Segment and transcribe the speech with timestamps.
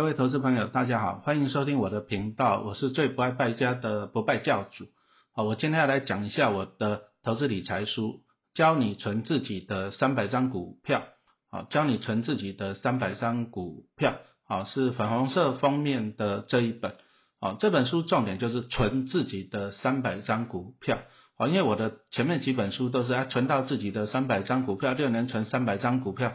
[0.00, 4.86] 各位投资朋友，大家好，欢迎收听我的频道，我是最不爱败家的不败教主。
[5.34, 8.22] 好，我今天要来讲一下我的投资理财书，
[8.54, 11.02] 教你存自己的三百张股票。
[11.50, 14.14] 好，教你存自己的三百张股票。
[14.48, 16.94] 好，是粉红色封面的这一本。
[17.38, 20.96] 好，这本书重点就是存自己的三百张股票。
[21.36, 26.32] 好，因为我的前面几本书都是啊存到自己的三百张股票，六年存三百张股票。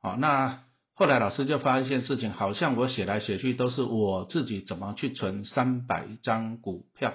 [0.00, 0.60] 好，那。
[0.98, 7.14] 后来老师就发现一件事情，好像我写来写去都是我自己怎么去存三百张股票，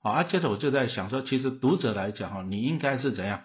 [0.00, 3.42] 好，啊，接着我就在想说，其实读者来讲哈，你应该是怎样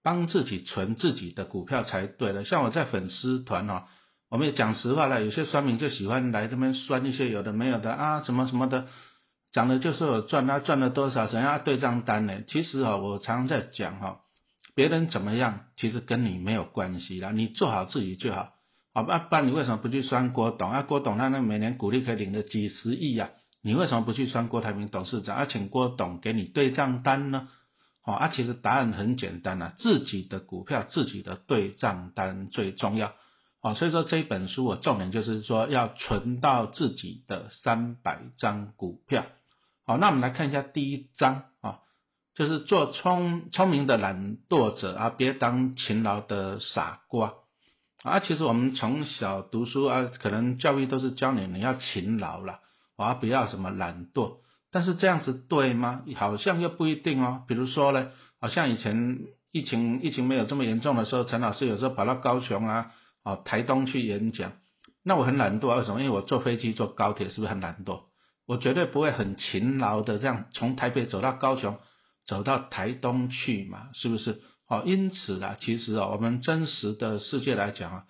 [0.00, 2.44] 帮自己存自己的股票才对的。
[2.44, 3.88] 像我在粉丝团哈，
[4.30, 8.86] 我们也讲实话了，有些酸民就喜欢来这边酸一些有的没有的啊，什么什么的，
[9.52, 12.42] 讲的就是我赚啊赚了多少，怎样对账单呢？
[12.46, 14.20] 其实哈，我常常在讲哈，
[14.76, 18.50] 别人怎么样，其实跟你没有关系啦，你做好自己就好。
[18.94, 20.82] 好，那不然你为什么不去酸郭董啊？
[20.82, 23.30] 郭董他那每年股利可以领了几十亿呀，
[23.62, 27.48] 你为什么不去酸郭台铭董事长，而请郭董给你对账单呢？
[28.02, 33.12] 好，啊，其实答案很简单啊，自己的股票自己的对账单最重要。
[33.62, 39.24] 好，所以说这一本书我重点就是说要存到自己的三百张股票。
[39.86, 41.78] 好，那我们来看一下第一章啊，
[42.34, 47.34] 就是做聪聪明的懒惰者啊，别当勤劳的傻瓜。
[48.02, 52.58] 啊，其实我们从小读书啊，可能教育都是教你你要勤劳了，
[52.96, 54.38] 啊，不要什么懒惰。
[54.72, 56.02] 但是这样子对吗？
[56.16, 57.44] 好像又不一定哦。
[57.46, 59.20] 比如说呢，好像以前
[59.52, 62.90] 疫情疫情没有这么严重的时候，陈老师有时候跑到高雄啊，
[63.22, 64.52] 哦，台东去演讲，
[65.04, 66.00] 那我很懒惰，为什么？
[66.00, 68.04] 因为我坐飞机坐高铁是不是很懒惰？
[68.46, 71.78] 我绝对不会很勤劳的这样从台北走到高雄，
[72.26, 74.40] 走到台东去嘛，是不是？
[74.72, 78.04] 哦，因此啊，其实啊，我们真实的世界来讲啊，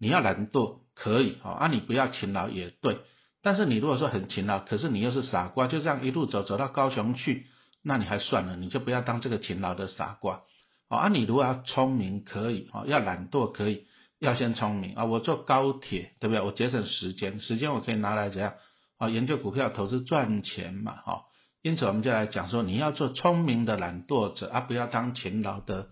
[0.00, 2.98] 你要懒惰可以，哦，啊，你不要勤劳也对。
[3.40, 7.46] 但是你如果说很勤劳，可是你又是傻瓜，就这样一路走走到高雄去，
[7.84, 10.40] 那你还算了，你就不要当这个勤劳的傻瓜。
[10.88, 13.86] 哦，啊，你如果要聪明可以，哦，要懒惰可以，
[14.18, 15.04] 要先聪明啊。
[15.04, 16.44] 我坐高铁，对不对？
[16.44, 18.54] 我节省时间，时间我可以拿来怎样？
[18.96, 21.22] 啊，研究股票投资赚钱嘛，哈。
[21.62, 25.90] 因此我们就来讲说，你要做聪明的懒惰者啊，不要当勤劳的。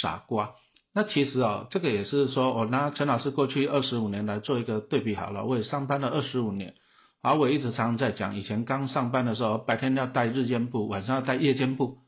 [0.00, 0.54] 傻瓜，
[0.94, 5.44] 那其实哦，这个也是说，我拿陈老师过去二十五年来做一个对比好了。
[5.44, 6.74] 我也上班了二十五年，
[7.20, 11.98] 而我一直常常在讲，以前刚上班的时候，白天要带日间部，晚上要带夜间部，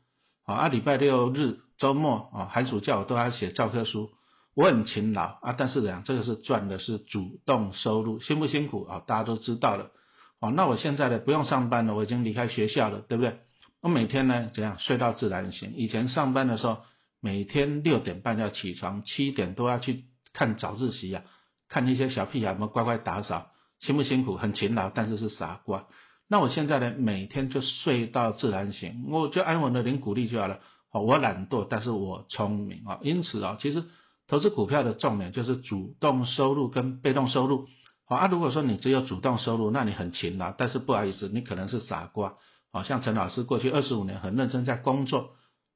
[0.45, 4.09] 啊，礼拜六日、周末啊，寒暑假我都要写教科书，
[4.55, 5.53] 我很勤劳啊。
[5.55, 9.03] 但是怎样，这个是赚的是主动收入，辛不辛苦啊？
[9.05, 9.91] 大家都知道了。
[10.39, 13.37] 哦，那我现在呢，不用上班了，我已经离开学校了，对不对？
[13.81, 15.73] 我每天呢，怎样睡到自然醒？
[15.75, 16.79] 以前上班的时候。
[17.25, 21.23] 每天六点半要起床，七点都要去看早自习呀，
[21.67, 23.47] 看那些小屁孩们乖乖打扫，
[23.79, 24.37] 辛不辛苦？
[24.37, 25.87] 很勤劳，但是是傻瓜。
[26.29, 30.59] 那我现在呢，每天就睡到自然醒，我就安稳的领股利就好了。
[30.91, 32.99] 好，我懒惰，但是我聪明啊。
[33.01, 33.85] 因此啊，其实
[34.27, 37.65] 投资股票的重点就是主动收入跟被动收入。
[38.07, 42.35] 好啊，如果说你只有主动收入，那你很勤劳，但是不好意思，你可能是傻瓜。
[42.71, 45.31] 好像陈老师过去二十五年很认真在工作。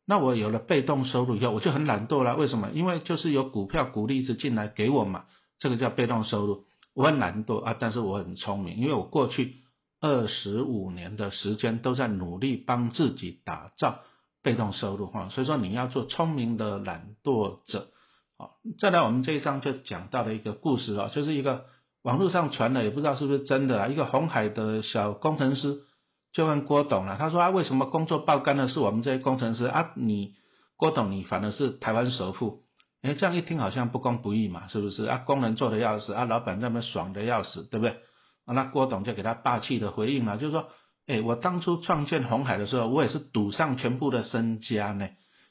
[0.10, 2.36] 那我有了被动收入以后，我就很懒惰了。
[2.36, 2.72] 为什么？
[2.74, 5.26] 因为就是有股票股利一直进来给我嘛，
[5.60, 6.66] 这个叫被动收入。
[6.96, 9.58] 我很懒惰啊，但是我很聪明，因为我过去
[10.02, 14.00] 二十五年的时间都在努力帮自己打造
[14.42, 15.30] 被动收入哈。
[15.30, 17.90] 所以说你要做聪明的懒惰者。
[18.36, 21.66] 好，再来我们这一章就讲到了一个故事啊，就是一个
[22.02, 25.84] 网络上传的，也不知道是不是真的啊，一个红海的小工程师。
[26.32, 29.92] 就问郭董了，他说啊，为什么工作爆肝的是我们这些工程师啊？
[29.96, 30.36] 你
[30.78, 32.64] 郭董你反而是台湾首富，
[33.02, 35.18] 哎，这样一听好像不公不义嘛，是不是啊？
[35.26, 37.98] 工人做的要死啊，老板那么爽的要死，对不对？
[38.46, 40.68] 啊，那郭董就给他霸气的回应了，就是说，
[41.08, 45.10] 哎，我当初创建红海的时候，我也是赌上全部的身家呢。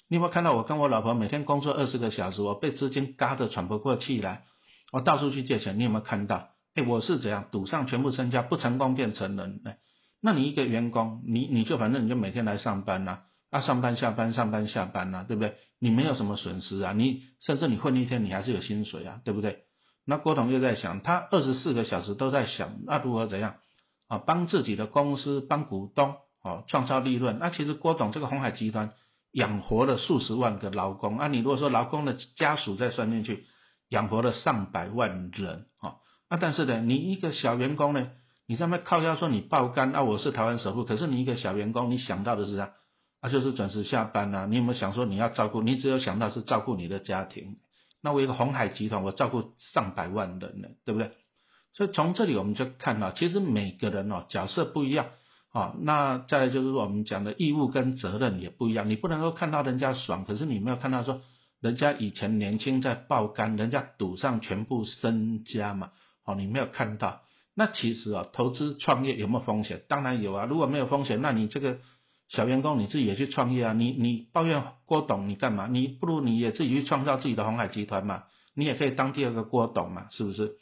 [0.08, 4.44] 你有没有看到我跟我老婆每天工作二十个小时，我被资金嘎得喘不过气来，
[4.92, 6.50] 我到处去借钱，你有没有看到？
[6.74, 9.72] 哎，我是怎样赌上全部身家，不成功变成人呢？
[10.20, 13.20] 那你一个员工，你你就反正你就每天来上班呐，
[13.50, 15.54] 啊上班下班上班下班呐，对不对？
[15.78, 19.60] 你没有什么损失啊，你甚至你混一天你还是有薪水啊，对不对？
[20.04, 23.56] 那郭董又在想，他二十四个小时都在想，那如何怎样
[24.08, 27.38] 啊帮自己的公司帮股东哦创造利润？
[27.38, 28.94] 那其实郭董这个红海集团
[29.30, 33.44] 养活了数十万个劳工啊，你如果说劳工的家属再算进去，
[33.88, 35.96] 养活了上百万人啊，
[36.28, 38.08] 那但是呢，你一个小员工呢？
[38.50, 42.72] 你上面靠腰说你爆肝啊，我是台湾首富，可是你一个小员工，你想到的是啥？
[43.20, 44.46] 啊，就是准时下班呐。
[44.48, 45.60] 你有没有想说你要照顾？
[45.60, 47.58] 你只有想到是照顾你的家庭。
[48.02, 51.10] 那我一个红海集团，我照顾上百万人呢，对不对？
[51.74, 55.08] 所以从这里我们就看到，其实每个人哦角色不一样
[55.52, 55.74] 啊。
[55.82, 61.20] 那再来就是说我们讲的义务跟责任也不一样，你不能够看到人家爽，可是你没有看到说
[61.60, 65.90] 人家以前年轻在爆肝，人家赌上全部身家嘛，
[66.24, 67.20] 哦，你没有看到。
[67.58, 69.82] 那其实啊，投资创业有没有风险？
[69.88, 70.44] 当然有啊。
[70.44, 71.78] 如果没有风险，那你这个
[72.28, 73.72] 小员工你自己也去创业啊。
[73.72, 75.66] 你你抱怨郭董你干嘛？
[75.66, 78.22] 你不如你也自己去创造自己的红海集团嘛。
[78.54, 80.52] 你也可以当第二个郭董嘛，是不是？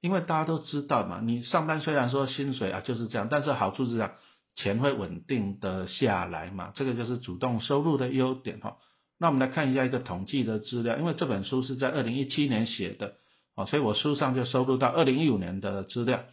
[0.00, 4.12] 因为大家都知道嘛，你上班虽然说薪水啊就是这样，但是好处是这样，
[4.54, 6.70] 钱会稳定的下来嘛。
[6.76, 8.76] 这个就是主动收入的优点哈。
[9.18, 13.14] 那我们来看一下一个统计的资料，因为这本书是在二零一七年写的
[13.56, 16.24] 哦，所以我书上就收录到二零一五年的资料。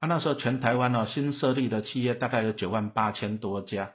[0.00, 3.92] 啊，那时候全台湾哦，新设立的企业大概有九万八千多家。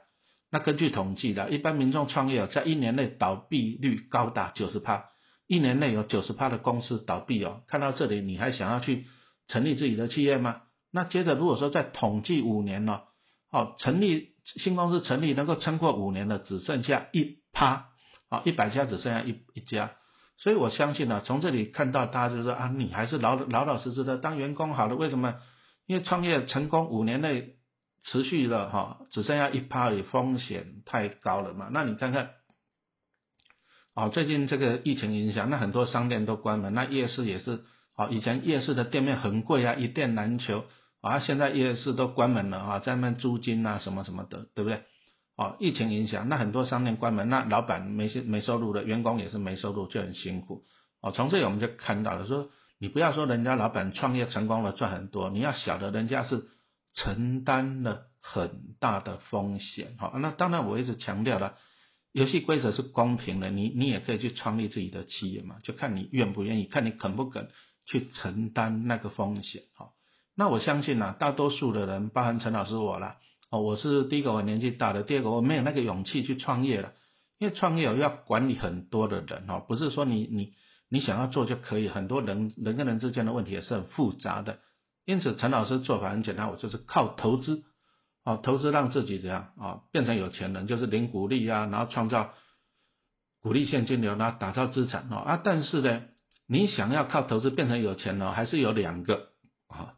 [0.52, 5.06] 那根据统计的，一般民众创业在一年内倒闭率高达九十趴，
[5.48, 7.62] 一年内有九十趴的公司倒闭哦。
[7.66, 9.06] 看到这里，你还想要去
[9.48, 10.62] 成立自己的企业吗？
[10.92, 13.00] 那接着如果说再统计五年呢，
[13.50, 17.88] 哦，成立新公司成立能够撑过五年的只剩下一趴，
[18.28, 19.90] 啊，一百家只剩下一一家。
[20.38, 24.94] 所以我相信呢，从这里看到大家就是啊，你还是老老老实实的当员工好了。
[24.94, 25.36] 为什么？
[25.86, 27.54] 因为创业成功五年内
[28.02, 31.68] 持续了哈，只剩下一趴，已，风险太高了嘛。
[31.72, 32.30] 那你看看，
[33.94, 37.64] 哦，最近这个疫情影响，那很多商店都关门，那夜市也是，
[37.96, 40.64] 哦，以前夜市的店面很贵啊，一店难求，
[41.00, 44.82] 啊，现在夜市都关门了啊，在那租金啊什么什么的，对不对？
[45.36, 50.64] 哦，疫情影响，那很多商店关门，那老板没没收入的，员工也是没收入，就很辛苦。
[51.00, 52.50] 哦，从这里我们就看到了说。
[52.78, 56.44] 你不要说人家老板创业成功了赚很多，你要晓得人家是
[56.92, 61.54] 承担了很大的风险，好，那当然我一直强调了，
[62.12, 67.48] 游戏规则是公平的，你你也可以去创立自己的企业嘛，就看你愿不愿意，看你肯不肯
[67.86, 69.94] 去承担那个风险，好，
[70.36, 73.16] 那我相信呢，大多数的人，包含陈老师我啦，
[73.50, 76.92] 哦，我是第一个我年纪大的，第二个我没有那个勇气去创业了，
[77.38, 80.54] 因为创业要管理很多的人哦，不是说你你。
[80.88, 84.60] 你想要做就可以，很多人人跟人之间的问题也是很复杂的，
[85.04, 87.64] 因此陈老师做法很简单，我就是靠投资，
[88.24, 89.48] 哦，投资让自己怎样？
[89.58, 92.34] 啊，变成有钱人，就是领股利啊，然后创造
[93.42, 95.08] 股利现金流，然后打造资产。
[95.10, 96.02] 哦啊，但是呢，
[96.46, 99.30] 你想要靠投资变成有钱呢，还是有两个。
[99.66, 99.94] 啊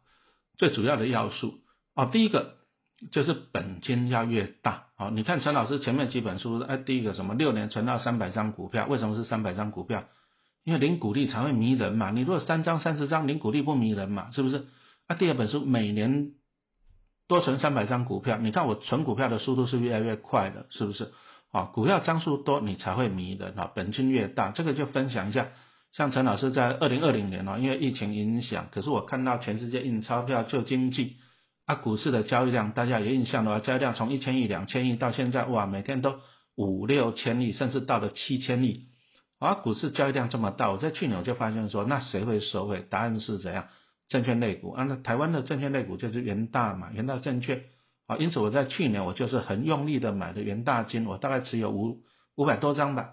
[0.57, 1.59] 最主要的要素。
[1.93, 2.55] 哦，第一个
[3.11, 10.05] 就是本金要越大啊，你看陈老师前面几本书，哎，第一个什么六年存到三百张股票，为什么是三百张股票？
[10.65, 14.67] 因为零股利才会迷人嘛，你如果三张三十张零股利不迷人嘛，是不是？
[15.07, 16.31] 啊，第二本书每年
[17.27, 21.11] 多存三百张股票，你看我存股票的速度是越来越快的，是不是？
[21.51, 25.47] 啊，股票张数多你才会迷人啊，本金越大，这个就分享一下。
[25.93, 31.15] 像陈老师在二零二零年哦，因为疫情影响，可是我看到全世界印钞票救经济，
[31.69, 36.19] 啊，股市的交易量大家有印象的话，交易量从一千亿两千亿到现在哇，每天都
[36.55, 38.87] 五六千亿，甚至到了七千亿。
[39.39, 42.83] 而股市交易量这么大，我在去年我就发现说，那谁会收回？
[42.89, 43.67] 答案是怎样？
[44.07, 47.65] 证券类股啊，那台湾的证券类股就是元大嘛，元大证券
[48.07, 51.99] 啊，因此我在去年我就是很用力的买的元大金，我大概持有五
[52.35, 53.11] 五百多张吧。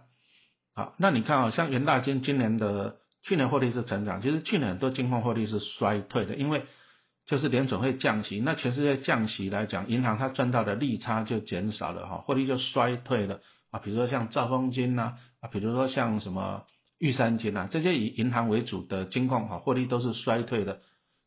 [0.74, 6.64] 好，那你看啊，像元大金今年的去年获利是成长，其实去年很多金控获利是衰退的，因为
[7.26, 13.40] 就是联总会降息，那全世界降息来讲，银行它赚到的利差就减少了哈，获利就衰退了。
[13.70, 16.62] 啊，比如说像兆丰金呐，啊，比如说像什么
[16.98, 20.80] 玉山金呐，这些以银行为主的金控哈，获利都是衰退的。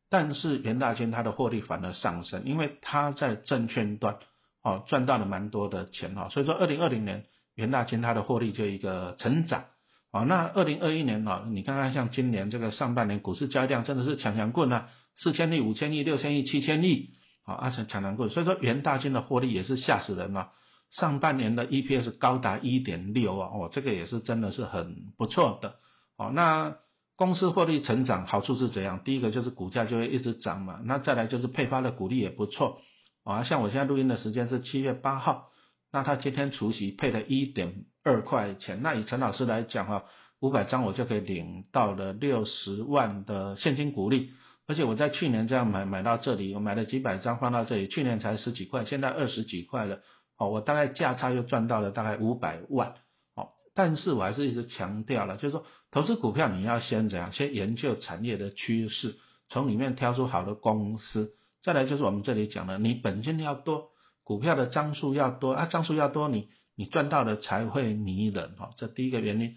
[0.10, 4.16] 但是元大金它的获利反而上升，因为它在证券端
[4.64, 7.26] 哦赚到了蛮多的钱哈，所以说二零二零年
[7.56, 9.66] 元大金它的获利就一个成长。
[10.12, 14.90] 啊，那二零二一年啊，你看看像今年这个上半年股市交易量真的是强强棍啊，
[15.22, 17.12] 四千亿、五千亿、六千亿、七千亿，
[17.44, 20.52] 啊，阿成强强棍，所以说元大金的获利也是吓死人了。
[20.92, 25.76] 上半年的 EPS 高达一点六啊，哦，这个也是真的是很不错的
[26.18, 26.32] 哦。
[26.34, 26.78] 那
[27.16, 29.02] 公司获利成长好处是怎样？
[29.04, 32.80] 第一个就是股价就会一直涨嘛，那再来就是配发的股利也不错
[33.24, 33.44] 啊。
[33.44, 35.50] 像我现在录音的时间是七月八号，
[35.92, 40.06] 那他今天除夕配了一点二块钱，那以陈老师来讲哈，
[40.40, 44.32] 五百张我就可以领到了六十万的现金股利，
[44.70, 50.02] 而且我在去年这样买买到这里，我买了几百张放到这里，去年才十几块，现在二十几块了。
[50.38, 52.94] 哦，我大概价差又赚到了大概五百万，
[53.34, 59.16] 哦，但是我还是一直强调了，就是说投资股票你要先怎样，先研究产业的趋势，
[59.50, 61.32] 从里面挑出好的公司，
[61.64, 63.90] 再来就是我们这里讲的，你本金要多，
[64.24, 69.56] 股票的张数要多啊，张数要多，你你赚到的才会迷人，哦，这第一个原因。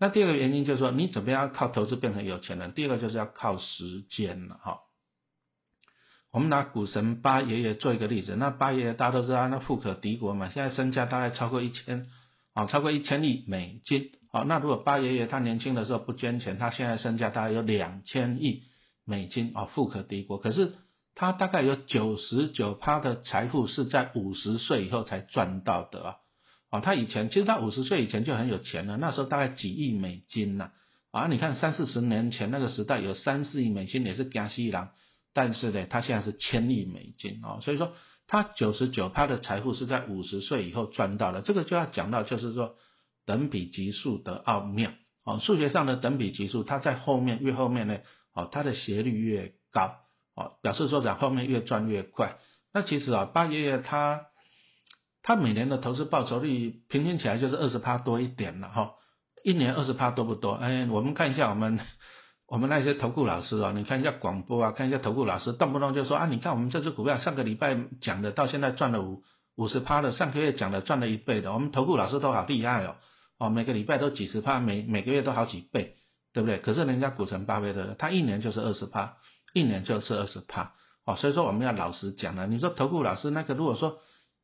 [0.00, 2.72] 那第二个原因就是说，你怎么样靠投资变成有钱人？
[2.72, 4.80] 第二个就是要靠时间了，哈。
[6.30, 12.06] 我们拿股神八爷爷做一个例子，那八爷爷大家都知道，那富可敌国嘛，现在身价大概超过一千，
[12.52, 18.64] 啊，超过一千亿美金，好，那如果八爷爷他年轻的时候不捐钱，他现在身价大概有两千亿
[19.06, 20.38] 美金，啊，富可敌国。
[20.38, 20.74] 可是
[21.14, 26.16] 他大概有九十九趴的财富是在五十岁以后才赚到的啊，
[26.70, 30.70] 啊，他以前其实他五十岁以前就很有钱了，那时候大概几亿美金呐。
[31.10, 34.90] 啊，你看三四十年前那个时代有三四亿美金也是加西郎，
[35.32, 37.94] 但是呢，他现在是千亿美金啊，所以说
[38.26, 42.74] 他九十九趴的财富是在五十岁以后赚到的，这个就要讲到就是说
[43.24, 44.90] 等比级数的奥妙
[45.24, 48.00] 啊，数学上的等比级数，它在后面越后面呢，
[48.34, 49.94] 哦，它的斜率越高
[50.36, 52.36] 哦，表示说在后面越赚越快。
[52.74, 54.26] 那其实啊，八爷爷他
[55.28, 58.92] 他每年的投资报酬率平均起来就是二十趴多一点了哈。
[59.44, 60.52] 一年二十趴多不多？
[60.52, 61.78] 哎，我们看一下我们
[62.48, 69.22] 我们那些投顾老师啊，你看一下广播啊，看一下投顾老师，动不动就说啊，你看我们这只股票上个礼拜讲的，到现在赚了五
[69.54, 72.96] 五十趴的，上个月讲的赚了一倍的，我们投顾老师都好厉害哦，
[73.38, 75.96] 哦，每个礼拜都几十趴，每每个月都好几倍，
[76.32, 76.56] 对不对？
[76.56, 79.18] 可是人家股神巴菲特，他一年就是二十趴，
[79.52, 80.72] 一年就是二十趴，
[81.04, 83.98] 哦，所以说我们要老实讲了，你说投顾老师那个如果说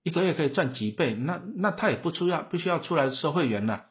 [0.05, 3.87] 一个月可以赚几倍，那那他也不出要必须要出来收会员了。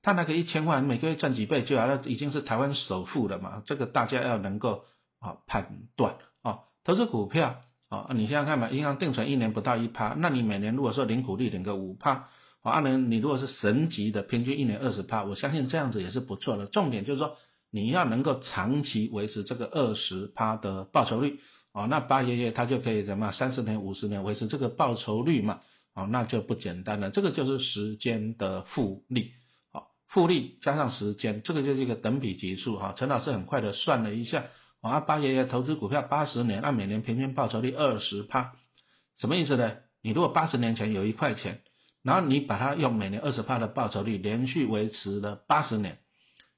[0.00, 3.62] 他那个一千万每个月赚几倍，就好像已经是台湾首富了嘛？
[3.66, 4.84] 这个大家要能够
[5.18, 7.56] 啊判断啊，投资股票
[7.88, 12.28] 啊，你想想看嘛，银行定存一年不到一趴，那你每年如果说领股利领个五趴，
[12.62, 16.66] 啊，那你如果是神级的，平均一年二十趴，我相信这样子也是不错的。
[16.66, 17.36] 重点就是说
[17.72, 21.40] 你要能够长期维持这个二十趴的报酬率
[21.76, 25.60] 啊，那八爷爷他就可以什么三十年、五十年维持这个报酬率嘛？
[25.94, 29.32] 哦，那就不简单了，这个就是时间的复利。
[30.08, 32.94] 复利加上时间，这个就是一个等比级数哈。
[32.96, 34.46] 陈老师很快的算了一下，
[34.80, 38.54] 啊，八爷爷投资股票八十年，按每年平均报酬率二十趴，
[39.18, 39.72] 什么意思呢？
[40.00, 41.60] 你如果八十年前有一块钱，
[42.02, 45.98] 然后你把它用每年二十趴的报酬率连续维持了八十年，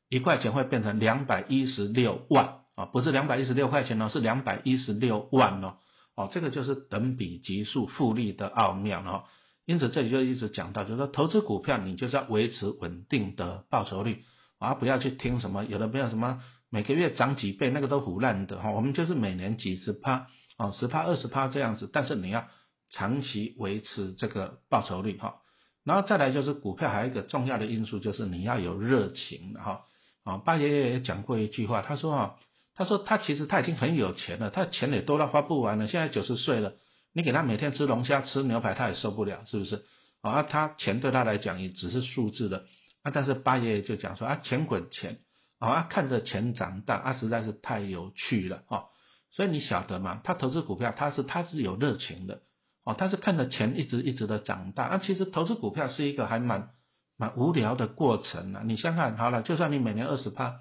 [0.08, 5.78] 一块钱会变成两百一十六万啊，不是两百一十六块钱哦，是两百一十六万哦，
[6.14, 9.24] 哦，这个就是等比级数复利的奥妙哦。
[9.66, 14.22] 因此这里就一直讲到，就是说投资股票，你就是要维持稳定的报酬率，
[14.60, 18.70] 啊，不要去听什么有的没有什么每个月涨几倍，那个都胡乱的哈。
[18.70, 22.46] 我们就是每年几十趴，啊，十趴二十趴这样子，但是你要
[22.90, 25.40] 长期维持这个报酬率哈。
[25.82, 29.80] 然后再来就是股票还有一个重要的因素，就是你要有热情哈。
[30.22, 32.34] 啊，八爷爷也讲过一句话，他说啊，
[32.78, 36.74] 他说他其实他已经很有钱了，他钱也多到花不完了，现在九十岁了。
[37.12, 39.82] 你给他每天吃龙虾、吃牛排，他也受不了，是不是？
[40.22, 42.66] 啊，他钱对他来讲也只是数字的。
[43.02, 45.18] 啊，但是八爷爷就讲说啊，钱滚钱，
[45.58, 48.84] 啊，看着钱长大，啊，实在是太有趣了，啊，
[49.32, 50.20] 所以你晓得吗？
[50.22, 52.42] 他投资股票，他是他是有热情的，
[52.84, 54.86] 哦，他是看着钱一直一直的长大。
[54.86, 56.70] 那其实投资股票是一个还蛮
[57.16, 58.62] 蛮无聊的过程啊。
[58.64, 60.60] 你想想好了，就算你每年二十趴，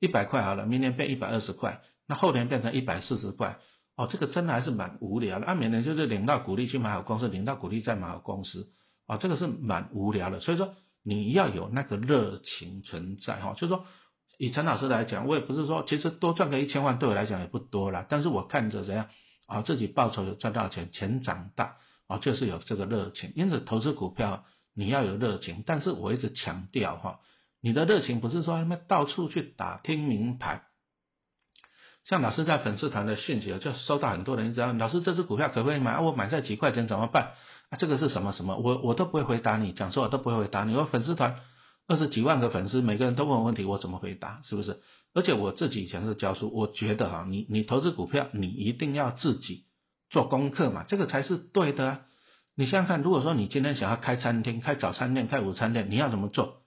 [0.00, 3.58] 一百块好了，明年变一百二十块，那后年变成一百四十块。
[3.96, 5.46] 哦，这个真的还是蛮无聊的。
[5.46, 8.72] 按每年就是领到股利去买好公司，领到股利再买好公司，
[9.06, 10.40] 啊，这个是蛮无聊的。
[10.40, 10.74] 所以说
[11.04, 13.52] 你要有那个热情存在哈。
[13.54, 13.86] 就是说
[14.36, 19.06] 以陈老师来讲，我也不是说其实多赚个一千万对我来讲也不多了，但是我看着怎样
[19.46, 21.76] 啊，自己报酬有赚到钱，钱长大
[22.08, 23.32] 啊，就是有这个热情。
[23.36, 27.20] 因此投资股票你要有热情，但是我一直强调哈，
[27.64, 30.64] 你的热情不是说他妈到处去打听名牌。
[32.04, 35.98] 像老师在粉丝团的讯息，就收到很多人道老师这只股票可不可以买？
[35.98, 37.32] 我买在几块钱怎么办？
[37.70, 38.58] 啊，这个是什么什么？
[38.58, 40.76] 我我都不会回答你，讲说我都不会回答你。
[40.76, 41.36] 我粉丝团
[41.88, 44.42] 二十几万个粉丝，每个人都问问题，我怎么回答？
[44.44, 44.80] 是不是？
[45.14, 49.64] 而且我自己以前是教书，我觉得哈，你你投资股票，你一定要自己
[50.10, 52.02] 做功课嘛，这个才是对的。
[52.56, 56.63] 你想想看，如果说你今天想要开餐厅、开早餐店、开午餐店，你要怎么做？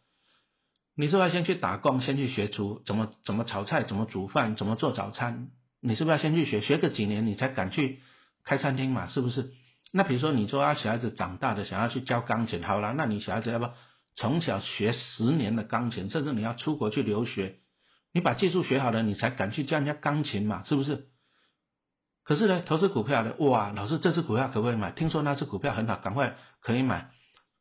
[1.00, 5.50] 你是不是要先去打工，先去学厨怎么怎么炒菜，怎么煮饭，怎么做早餐？
[5.80, 8.00] 你是不是要先去学学个几年，你才敢去
[8.44, 9.08] 开餐厅嘛？
[9.08, 9.52] 是不是？
[9.92, 13.68] 那比如说你说啊，小孩子长大的想要去教钢琴，好了，那你小孩子要不
[14.16, 17.58] 从小学十年的钢琴，甚至你要出国去留学，
[18.12, 20.64] 你把技术学好了，你才敢去教人家钢琴嘛？
[20.66, 21.10] 是不是？
[22.24, 24.90] 可是呢，投资股票的，哇，老师这只股票可不可以买？
[24.90, 27.12] 听说那只股票很好，赶快可以买。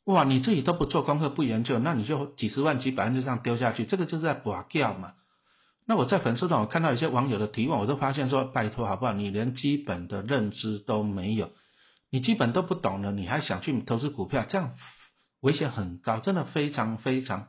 [0.07, 5.15] 哇，你自己都不做功课不研究，那你就几十万几百万就这样丢下去，这个就是在拔掉嘛。
[5.85, 9.13] 那我在粉丝团我看到一些网友的提问，我都发现说，拜托好不好？
[9.13, 11.51] 你连基本的认知都没有，
[12.09, 14.75] 你基本都不懂了，你还想去投资股票，这样
[15.41, 17.49] 危险很高，真的非常非常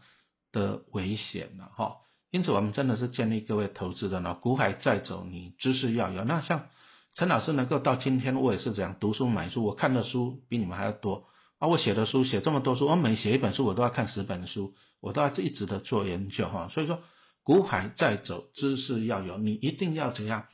[0.52, 1.98] 的危险了哈。
[2.32, 6.24] 因此，我们真的是建议各位投资人呢，股海在走，你知识要有。
[6.24, 6.66] 那像
[7.14, 11.26] 陈老师能够到今天，我也是这样读书买书，我看的书比你们还要多
[11.60, 11.68] 啊！
[11.68, 16.68] 我写的书写这么多书，我每写一本书，我都要看十本书，我都要一直的做研究哈。
[16.70, 17.02] 所以说，
[17.44, 20.46] 股海在走，知识要有，你一定要怎样？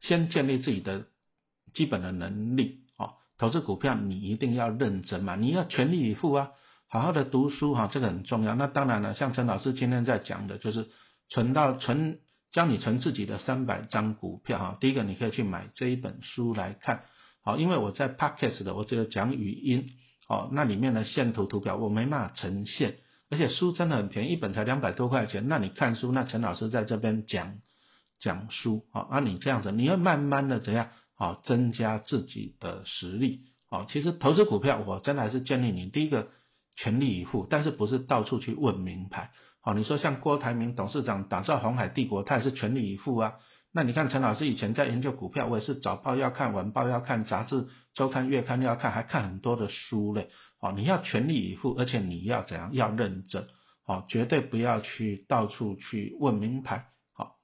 [0.00, 1.06] 先建立自己的
[1.74, 3.14] 基本的能力啊！
[3.38, 6.50] 投资股票你一定要认真嘛，你要全力以赴啊！
[6.88, 8.54] 好好的读书哈，这个很重要。
[8.54, 10.88] 那当然了，像陈老师今天在讲的，就是
[11.28, 12.20] 存到存。
[12.52, 17.04] 教你存自己的三百张股票哈，第一个你可以去买这一本书来看，
[17.42, 19.88] 好，因为我在 podcast 的，我只有讲语音，
[20.28, 22.96] 哦，那里面的线图图表我没办法呈现，
[23.28, 27.54] 而且书真的很便宜，一本才两百多块钱，那你看书，那陈老师在这边讲
[28.20, 30.88] 讲书，好，啊，你这样子，你要慢慢的怎样，
[31.18, 36.28] 哦，增加自己的实力，哦，其实投资股票，我真的还是建议你，第一个
[36.76, 39.30] 全力以赴，但是不是到处去问名牌。
[39.60, 43.34] 好，你说像郭台铭董事长打造红海帝国，他也是全力以赴啊。
[43.74, 50.28] 那你看陈老师以前在研究股票，我也是早报要看，晚报要看，杂志、周刊、月刊要看，还看很多的书嘞。
[50.60, 52.74] 哦，你要全力以赴，而且你要怎样？
[52.74, 53.46] 要认真。
[53.86, 56.86] 哦，绝对不要去到处去问名牌。
[57.14, 57.36] 好，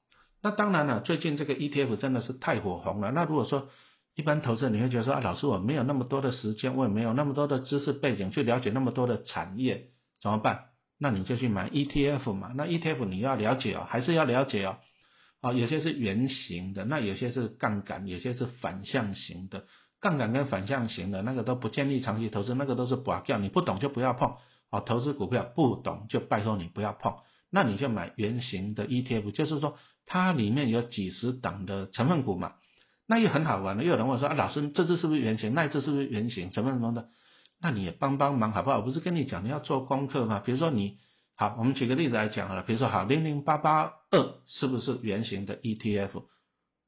[0.43, 3.11] 那当然了，最近这个 ETF 真的是太火红了。
[3.11, 3.69] 那如果说
[4.15, 9.89] 一般投资人，你会觉得说啊，老师我没有那么多的时间，我也没有那么多的知识背景去了解那么多的产业，
[10.21, 10.67] 怎么办？
[10.99, 14.77] 那你就去买 ETF 嘛，那 ETF 你要了解哦，还是要了解哦，
[15.41, 19.65] 啊，有些是圆形的，那有些是杠杆，有些是反向型的，
[20.01, 24.37] 杠杆跟反向型的那个都不建议长期投资，那个都是保掉，你不懂就不要碰，
[24.71, 27.15] 啊，投资股票不懂就拜托你不要碰，
[27.51, 32.55] 那你就买圆形的 ETF，就是说它里面有几十档的成分股嘛，
[33.07, 37.09] 那也很好玩的，又有人问说啊，老师这只是不是圆形，那只是不是圆形，成分什么的？
[37.61, 38.81] 那你也帮帮忙好不好？
[38.81, 40.41] 不是跟你讲你要做功课吗？
[40.45, 40.99] 比如说你
[41.41, 42.65] 好，我们举个例子来讲好了。
[42.65, 46.25] 比如说好，零零八八二是不是圆形的 ETF？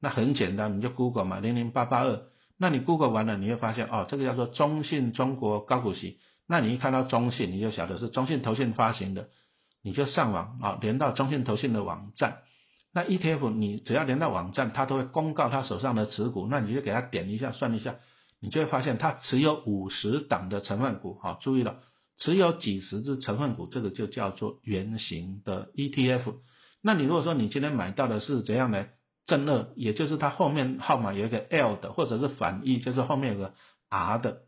[0.00, 2.22] 那很简单，你就 Google 嘛，零零八八二。
[2.58, 6.18] 那你 Google 完了，你会发现哦，这个叫做中信中国高股息。
[6.48, 9.28] 那你一看到中信，你就晓得是中信投信发行的，
[9.84, 12.38] 你就上网啊，连到中信投信的网站。
[12.92, 17.94] 那 ETF 你只要连到网站，它都会公告他手上的持股，那你就给他点一下，算一下。
[18.40, 21.76] 你就会发现它持有五十档的成分股，好，注意了，
[22.20, 26.36] 持有几十只成分股，这个就叫做圆形的 ETF。
[26.80, 28.90] 那你如果说你今天买到的是怎样的
[29.26, 33.54] 正二，也就是它后面号码有一个 L 的，或者是反义，就是后面有个
[33.88, 34.42] R 的，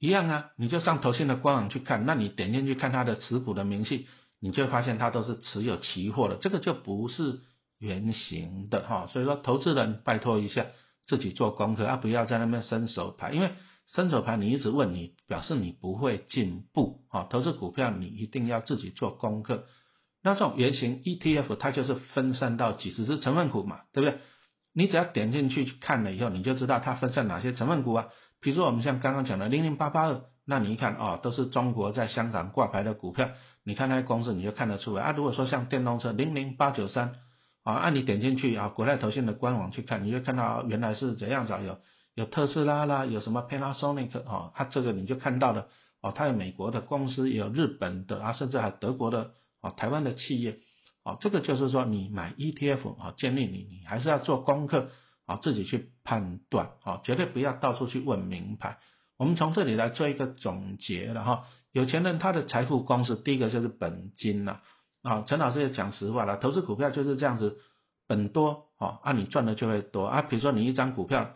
[0.00, 4.08] 一样啊，你就上投信的官网去看，那你点进去看它的持股的明细，
[4.40, 7.40] 你就会发现它都是持有期货的，这个就不是
[7.78, 9.06] 圆形的哈。
[9.12, 10.66] 所以说，投资人拜托一下。
[11.06, 13.50] 自己做功课啊，不要在那边伸手牌，因为
[13.92, 17.26] 伸手牌你一直问你，表示你不会进步啊。
[17.28, 19.64] 投资股票你一定要自己做功课。
[20.22, 24.18] 那这种圆形 ETF 它就是分散到几十只成分股嘛，对不对？
[24.72, 28.08] 你只要点进去看了以后，你就知道它分散哪些成分股啊。
[28.40, 33.30] 比如说我们像刚刚讲的零零八八二，那你一看哦，都是中国在香港挂牌的股票，
[33.64, 35.12] 你看那些公司你就看得出来啊。
[35.12, 37.14] 如果说像电动车零零八九三。
[37.62, 41.76] 啊，按你点进去啊，国泰投信的官网去看，你就看到原来是怎样子，有
[42.20, 45.68] 有特斯拉啦，有什么 Panasonic 啊，它这个你就看到了，
[46.02, 49.30] 哦，它有美国的公司，也有日本的啊，甚至还德国的
[49.62, 50.58] 啊，台湾的企业，
[51.02, 54.90] 啊，这个就是说你买 ETF 啊，建议你你还是要做功课
[55.24, 58.76] 啊，自己去判断啊，绝对不要到处去问名牌。
[59.16, 64.60] 我们从这里来做一个总结了哈，有钱人他的财富光是第一个就是本金了。
[65.02, 67.56] 啊，陈老师也讲实话了，投资股票就是这样子，
[68.06, 70.20] 本多哦，那你赚的就会多啊。
[70.20, 71.30] 比如说你一张股票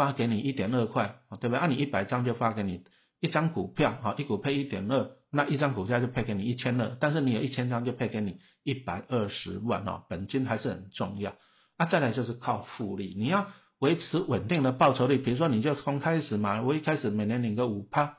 [0.00, 1.58] 发给你一点二块，对不对？
[1.58, 2.84] 按你一百张就发给你
[3.20, 11.34] 一张股票，哈，一股配一点二，那一张股票就配给你一千二，但是你有一千张就配给你一百二十万哦，本金还是很重要
[11.76, 11.84] 啊。
[11.84, 18.16] 再来就是靠复利，你要维持稳定的报酬率，比如说你就从开始嘛，我一开始每年领个五趴。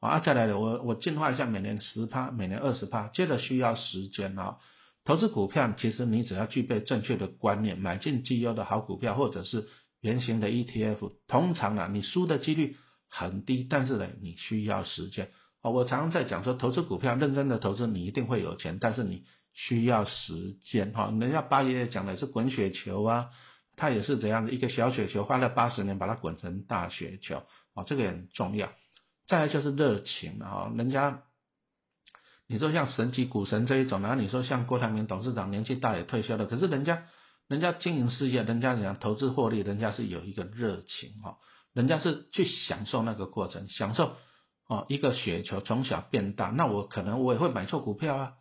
[0.00, 4.58] 啊，再来的我我进化一下，每年十趴，每年二十趴，接着需要时间啊。
[5.04, 9.66] 投资股票，其实你只要具备正确的观念，买进绩优的好股票，或者是
[10.00, 12.76] 圆形的 ETF，通常啊，你输的几率
[13.08, 15.30] 很低，但是呢，你需要时间。
[15.60, 20.92] 啊，我常常在讲说，投资股票，认真的投资，你一定会有钱，但是你需要时间。
[20.92, 23.30] 哈，人家八爷爷讲的是滚雪球啊，
[23.76, 27.42] 他也是怎样的一个小雪球，花了八十年把它滚成大雪球。
[27.74, 28.70] 啊，这个很重要。
[29.26, 31.22] 再来就是热情啊，人家
[32.46, 37.02] 你说像神级股神这一种，然后你说像郭台铭董事长年纪大也退休了，可是人家
[37.48, 41.38] 人家经营事业，人家讲投资获利，人家是有一个热情哈，
[41.72, 44.16] 人家是去享受那个过程，享受
[44.68, 48.32] 哦一个雪球从小变大，那我可能我也会买错股票啊，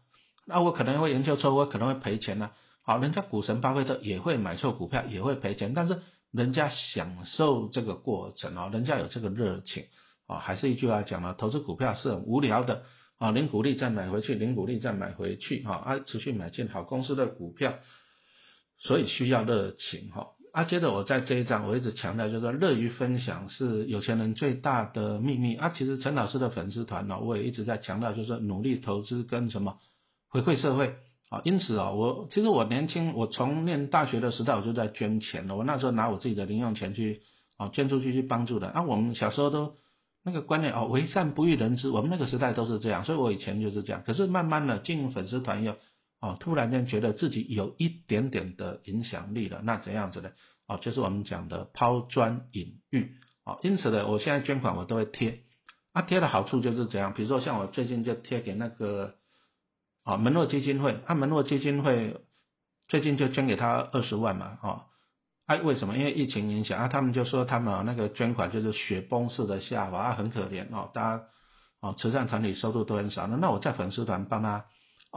[0.46, 2.52] 那我可能会研究错，我可能会赔钱呢。
[2.84, 9.86] 好，人家股神巴菲特也会买错股票，也会赔钱，但是人家享受这个过程哦，人家有这个热情
[10.26, 12.84] 啊，还是一句话讲了，投资股票是很无聊的
[13.17, 17.76] 啊，零股利再买回去，零股利再买回去哈，啊，持续买进好公司的股票，
[18.80, 20.28] 所以需要热情哈。
[20.54, 25.70] 啊，接着我在这一章我一直强调，就是说乐于分享是有钱人最大的秘密啊。
[25.70, 29.78] 其实陈老师的粉丝团呢，我也一直在强调，就是努力投资跟什么
[30.30, 30.96] 回馈社会
[31.30, 31.42] 啊。
[31.44, 35.56] 因此啊，我其实我年轻，我从念大学的时代我就在捐钱了。
[35.56, 37.22] 我那时候拿我自己的零用钱去
[37.58, 38.82] 啊捐出去去帮助的啊。
[38.82, 39.76] 我们小时候都
[40.24, 44.02] 那个观念哦，为善不欲人知，我们那个时代都是这样，所以我以前就是这样。
[44.08, 45.76] 可是慢慢的进入粉丝团以后。
[46.20, 50.32] 哦，突然间觉得自己有一点点的影响力了，那怎样子呢？
[50.66, 53.12] 哦，就是我们讲的抛砖引玉。
[53.46, 55.44] 哦，因此呢，我现在捐款我都会贴。
[55.94, 57.14] 啊，贴的好处就是怎样？
[57.14, 59.14] 比如说像我最近就贴给那个
[60.04, 62.20] 啊门诺基金会，啊门诺基金会
[62.88, 64.58] 最近就捐给他二十万嘛。
[64.64, 64.86] 哦，
[65.46, 65.96] 哎为什么？
[65.96, 71.24] 因为疫情影响啊，他们就说他们那个捐款就是雪崩式的下滑，啊很可怜哦，大家
[71.80, 73.28] 哦慈善团体收入都很少。
[73.28, 74.66] 那那我在粉丝团帮他。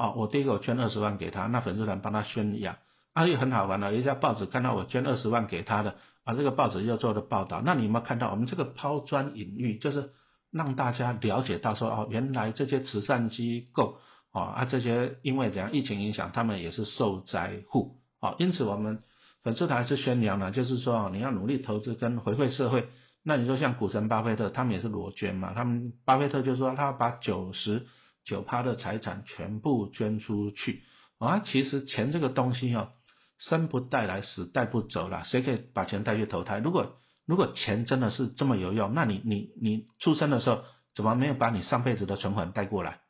[0.00, 2.78] 哦，我第一个我捐二十万给他，那粉丝团帮他宣扬，
[3.12, 3.92] 啊也很好玩了。
[3.92, 7.60] 一家报纸看到我捐二十万给他的，啊这个报纸又做的报道。
[7.62, 10.12] 那你有没有看到我们这个抛砖引玉，就是
[10.50, 13.98] 让大家了解到说哦，原来这些慈善机构，
[14.32, 19.02] 哦啊这些因为怎样疫情影响，他们也是受灾户，哦因此我们
[19.42, 22.88] 粉丝团是宣扬呢，就是说你要努力投资跟回馈社会。
[23.22, 27.86] 那你说像股神巴菲特，他们也是裸捐嘛，他们巴菲特就说他把九十。
[28.30, 30.84] 九趴的财产全部捐出去
[31.18, 31.40] 啊！
[31.40, 32.90] 其实钱这个东西哦，
[33.38, 35.24] 生不带来，死带不走了。
[35.24, 36.58] 谁可以把钱带去投胎？
[36.58, 36.94] 如果
[37.26, 40.62] 如果钱真的是这么有用，那你你你出生的时候
[40.94, 43.00] 怎么没有把你上辈子的存款带过来？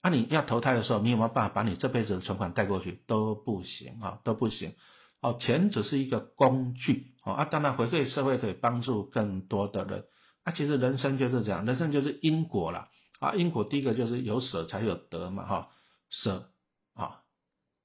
[0.00, 3.00] 那你要投胎的时候，你有没有办法把你这辈子的存款带过去？
[3.08, 4.74] 都不行啊，都不行。
[5.20, 10.04] 哦，钱只是一个工具哦啊，当然回馈社会可以帮助更多的人。
[10.44, 12.86] 啊，其实人生就是这样，人生就是因果了。
[13.18, 15.68] 啊，因果第一个就是有舍才有得嘛，哈，
[16.08, 16.50] 舍
[16.94, 17.22] 啊，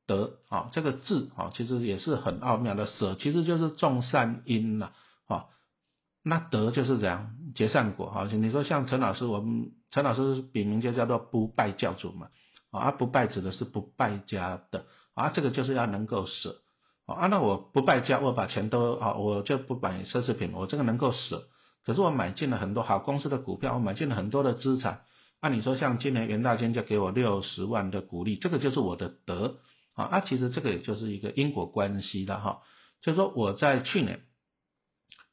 [0.06, 4.92] 得啊，这个字啊，其实也是很奥妙的，舍其实就是种善因呐，
[5.26, 5.46] 啊，
[6.24, 12.28] 那得就是这样结善果，哈，你说像陈老师，我们陈老师笔名就叫做不败教主嘛，
[12.70, 16.62] 啊，不败指的是不败家的，啊，这个就是要能够舍，
[17.08, 21.48] 啊，那我不败家，我把钱都啊，我就不买奢侈品，我这个能够舍，
[21.84, 25.02] 可是我买进了很多好公司的股票，我买进了很多的资产。
[25.44, 29.58] 按你说，像今年元大金就给我六十万的股利，这个就是我的德
[29.94, 30.06] 啊。
[30.06, 32.62] 啊，其实这个也就是一个因果关系的哈。
[33.02, 34.22] 就是说我在去年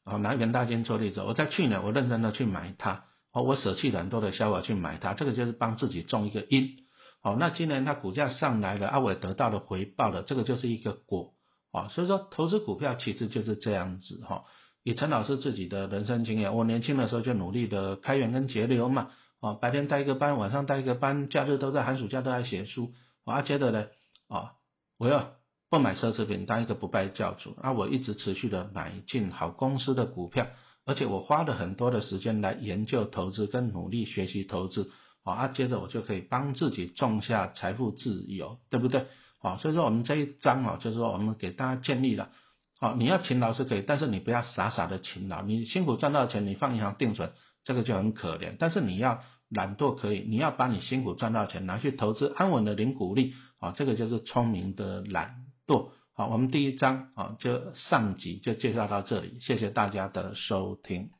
[0.02, 6.78] 啊拿元大金做例子，我在去年我认真的去买它，哦，我舍弃很多的消费去买它，这个就是帮自己种一个因。
[7.22, 11.34] 好，那今年它股价上来了，啊，我得到了回报了，这个就是一个果
[11.70, 11.86] 啊。
[11.86, 14.42] 所以说投资股票其实就是这样子哈。
[14.82, 19.12] 以陈老师自己的人生经验，我年轻的时候就努力的开源跟节流嘛。
[19.40, 22.92] 啊，白天带一个班，晚上带一个班，假日都在寒暑假都在写书。
[23.24, 23.86] 啊，接着呢，
[24.28, 24.52] 啊，
[24.98, 25.32] 我要
[25.70, 27.56] 不买奢侈品，当一个不败教主。
[27.60, 30.46] 啊，我一直持续的买进好公司的股票，
[30.84, 34.90] 而且我花了很多的时间来研究投资跟努力学习投资。
[35.22, 39.06] 啊，接着我就可以帮自己种下财富自由，对不对？
[39.40, 42.30] 啊，所以说我们这一章啊，就是说我们给大家建立了，
[42.78, 47.32] 啊，你要勤劳是可以，但是你不要傻傻的勤劳，你辛苦赚到钱，你放银行定存。
[47.64, 55.90] 这个就很可怜，但是你要懒惰可以，你要把你辛苦赚到钱拿去投资安稳的零股利啊，这个就是聪明的懒惰。
[56.12, 61.10] 好，我们第一章啊就上集就介绍到这里，谢谢大家的收听。